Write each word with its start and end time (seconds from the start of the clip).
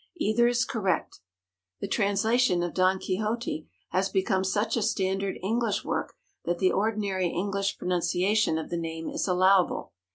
Either 0.17 0.47
is 0.47 0.65
correct. 0.65 1.19
The 1.79 1.87
translation 1.87 2.63
of 2.63 2.73
Don 2.73 2.97
Quixote 2.97 3.67
has 3.91 4.09
become 4.09 4.43
such 4.43 4.75
a 4.75 4.81
standard 4.81 5.37
English 5.43 5.85
work 5.85 6.15
that 6.43 6.57
the 6.57 6.71
ordinary 6.71 7.27
English 7.27 7.77
pronunciation 7.77 8.57
of 8.57 8.71
the 8.71 8.77
name 8.77 9.07
is 9.07 9.27
allowable. 9.27 9.93